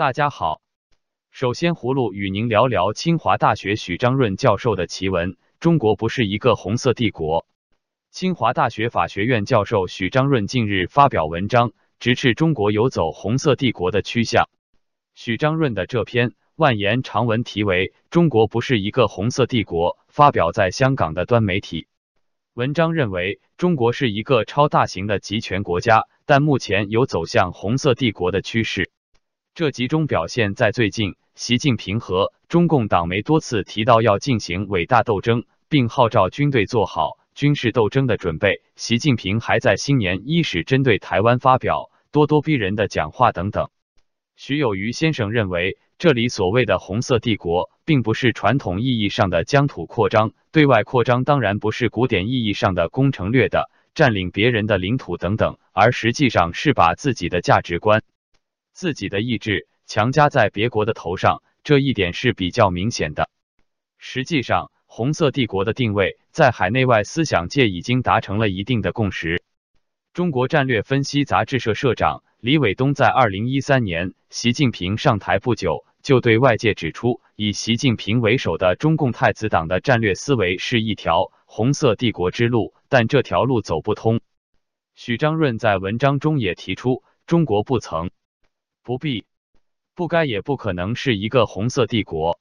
[0.00, 0.62] 大家好，
[1.30, 7.46] 首先葫芦与您聊聊清华大学许章润教授的奇闻：中国不是一个红色帝国。
[8.10, 14.48] 清华大学法学院教授许章润近日发表文章，直斥中国有走红色帝国的趋向。
[15.14, 21.88] 许章润的这篇万言长文题为《中国不是一个红色帝国》，发表在香港的端媒体。
[22.54, 28.90] 文章认为，中国是一个超大型的集权国家，但目前有走向红色帝国的趋势。
[29.52, 38.62] 这集中表现在最近，习近平和中共党媒多次提到要进行伟大斗争，并号召军队做好军事斗争的准备。
[38.76, 43.68] 习近平还在新年伊始针对台湾发表咄咄逼人的讲话等等。
[44.36, 58.02] 徐有余先生认为，这里所谓的红色帝国，并不是传统意义上的疆土扩张，对外扩张当然不是古典意义上的攻城略的占领别人的领土等等，而实际上是把自己的价值观、
[58.80, 63.28] 自己的意志强加在别国的头上，这一点是比较明显的。
[63.98, 69.42] 实际上，红色帝国的定位在海内外思想界已经达成了一定的共识。
[70.14, 72.24] 中国战略分析杂志社社长。
[72.38, 84.22] 李伟东在二零一三年习近平上台不久，就对外界指出，以习近平为首的中共太子党的战略思维是一条红色帝国之路，但这条路走不通。
[84.94, 88.10] 许章润在文章中也提出，中国不曾、
[88.82, 89.24] 不必、
[89.94, 92.40] 不该也不可能是一个红色帝国。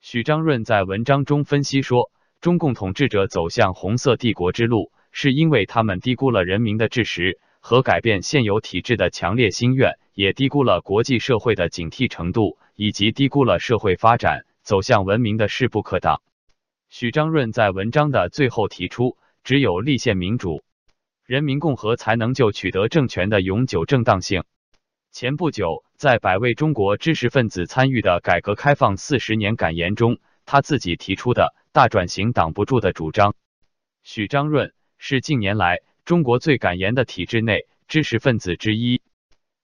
[0.00, 2.10] 许章润在文章中分析说，
[2.40, 7.38] 中共统治者走向红色帝国之路，是因为他们低估了人民的志识。
[7.60, 16.22] 和改变现有体制的强烈心愿，也低估了国际社会的警惕程度，以及低估了社会发展走向文明的势不可挡。
[16.90, 20.62] 许章润在文章的最后提出，只有立宪民主、
[21.24, 24.44] 人民共和才能就取得政权的永久正当性。
[25.18, 33.34] 前不久，在百位中国知识分子参与的改革开放四十年感言中，他自己提出的大转型挡不住的主张。
[34.02, 35.78] 许章润是近年来。
[36.04, 39.00] 中国最敢言的体制内知识分子之一。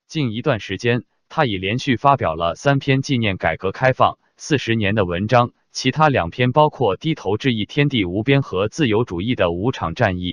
[0.06, 10.32] 近一段时间，他已连续发表了三篇纪念改革开放四十年的文章，其他两篇包括《低头致意天地无边》和《自由主义的五场战役》。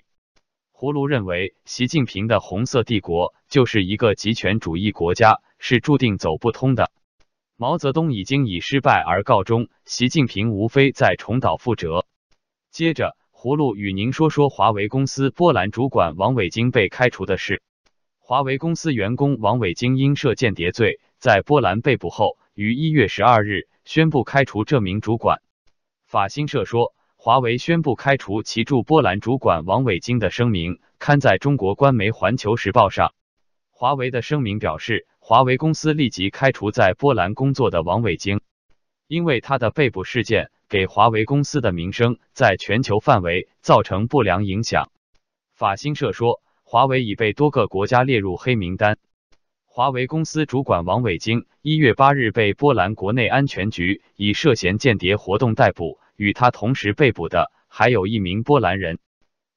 [0.79, 6.89] 葫芦认为，习近平的红色帝国就是一个极权主义国家，是注定走不通的。
[7.57, 12.05] 毛泽东已经以失败而告终，习近平无非在重蹈覆辙。
[12.71, 13.17] 接着。
[13.33, 17.61] 葫芦与您说说华为公司波兰主管王伟京被开除的事。
[18.17, 25.41] 华为公司员工王伟京因涉间谍罪在波兰被捕后，于一月十二日宣布开除这名主管。
[26.05, 33.13] 法新社说，华为宣布开除其驻波兰主管王伟京的声明刊在中国官媒《环球时报》上。
[33.71, 38.39] 华为的声明表示，华为公司立即开除在波兰工作的王伟京，
[39.05, 40.49] 因为他的被捕事件。
[40.69, 44.89] 给华为公司的名声在全球范围造成不良影响。
[45.53, 48.97] 法新社说，华为已被多个国家列入黑名单。
[49.65, 58.99] 华为公司主管王伟京一月八日被波兰国内安全局以涉嫌间谍活动逮捕，与他同时被捕的还有一名波兰人。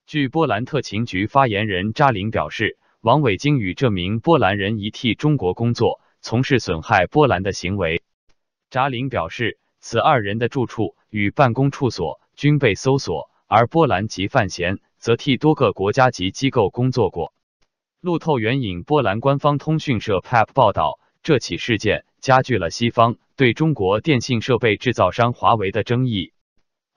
[0.07, 8.03] 据波兰特勤局发言人扎林表示，王伟京与这名波兰人一替中国工作，从事损害波兰的行为。
[8.71, 9.59] 扎林表示。
[9.85, 17.35] 此二人的住处与办公处所均被搜索，而波兰籍范闲则替多个国家级机构工作过。
[18.01, 26.33] 路透援引波兰官方通讯社 PAP 报道，这起事件加剧了西方对中国电信设备制造商华为的争议。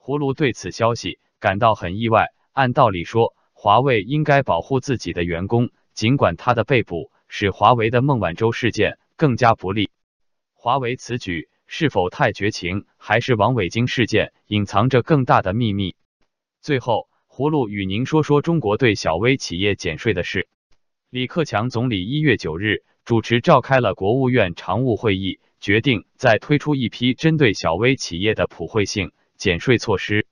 [0.06, 2.28] 葫芦对此消息感到很意外。
[2.52, 9.90] 按道理说，华为应该保护自己的员工，尽管他的被捕使华为的孟晚舟事件更加不利。
[10.54, 11.48] 华为此举。
[11.68, 15.96] 是否太绝情，还是王伟京事件隐藏着更大的秘密？
[16.60, 20.46] 最后，葫芦与您说说中国对小微企业减税的事。
[21.10, 30.26] 李克强总理一月九日主持召开了国务院常务会议，决定再推出一批针对小微企业的普惠性减税措施。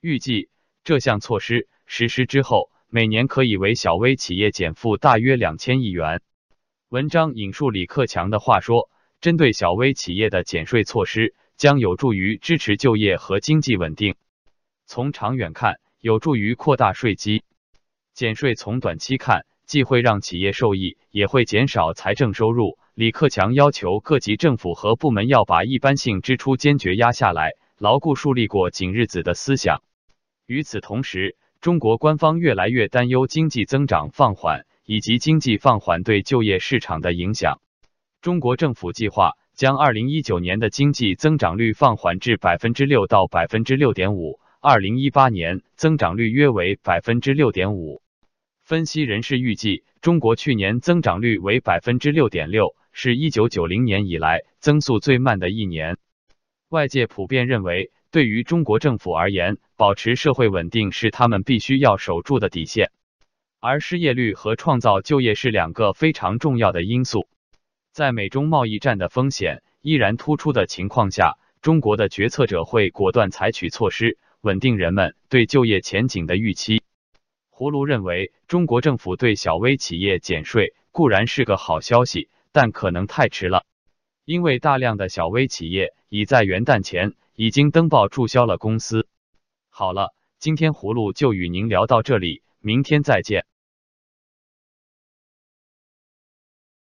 [0.00, 0.48] 预计
[0.84, 6.22] 这项措施实施之后，每年可以为小微企业减负大约两千亿元。
[6.88, 8.90] 文章引述李克强的话说。
[9.20, 14.14] 针对小微企业的减税措施将有助于支持就业和经济稳定。
[14.86, 17.42] 从长远看，有助于扩大税基。
[18.14, 22.78] 减税从短期看，既会让企业受益，也会减少财政收入。
[22.94, 29.82] 李克强要求各级政府和部门要把一般性支出坚决压下来，牢固树立过紧日子的思想。
[30.46, 37.60] 与此同时，中国官方越来越担忧经济增长放缓以及经济放缓对就业市场的影响。
[38.20, 48.02] 中国政府计划将二零一九年的经济增长率放缓至百分之六到百分之六点五，二零一八年增长率约为百分之六点五。
[48.64, 55.96] 分析人士预计，中国去年增长率为百分之六点六，是一九九零年以来增速最慢的一年。
[56.70, 62.90] 外界普遍认为，对于中国政府而言，保持社会稳定是他们必须要守住的底线，
[63.58, 67.26] 而失业率和创造就业是两个非常重要的因素。
[67.90, 76.82] 在美中贸易战的风险依然突出的情况下，中国的决策者会果断采取措施，稳定人们对就业前景的预期。
[77.50, 83.64] 葫芦认为，中国政府对小微企业减税固然是个好消息，但可能太迟了，
[84.28, 89.08] 因为大量的小微企业已在元旦前已经登报注销了公司。
[89.70, 93.46] 好了，今天葫芦就与您聊到这里，明天再见。